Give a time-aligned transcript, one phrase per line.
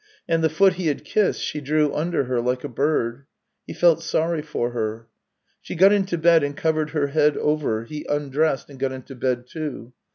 [0.27, 3.25] And the foot he had kissed she drew under her like a bird.
[3.67, 5.05] He felt sorry for her.
[5.61, 9.45] She got into bed and covered her head over; he undressed and got into bed.
[9.45, 9.93] too.